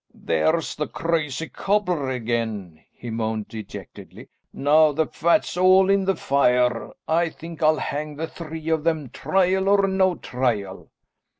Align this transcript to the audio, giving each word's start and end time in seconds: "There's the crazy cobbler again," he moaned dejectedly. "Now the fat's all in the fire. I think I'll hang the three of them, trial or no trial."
"There's 0.15 0.75
the 0.75 0.87
crazy 0.87 1.47
cobbler 1.47 2.09
again," 2.09 2.83
he 2.91 3.11
moaned 3.11 3.47
dejectedly. 3.49 4.29
"Now 4.51 4.93
the 4.93 5.05
fat's 5.05 5.55
all 5.55 5.91
in 5.91 6.05
the 6.05 6.15
fire. 6.15 6.89
I 7.07 7.29
think 7.29 7.61
I'll 7.61 7.77
hang 7.77 8.15
the 8.15 8.25
three 8.25 8.69
of 8.69 8.83
them, 8.83 9.09
trial 9.11 9.69
or 9.69 9.87
no 9.87 10.15
trial." 10.15 10.89